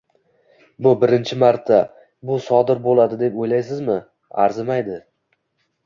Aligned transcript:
Bu 0.85 0.93
birinchi 1.03 1.37
marta, 1.43 1.79
bu 2.31 2.39
sodir 2.47 2.83
bo'ladi 2.89 3.23
deb 3.23 3.39
o'ylaysizmi? 3.45 4.03
Arzimaydi 4.49 5.03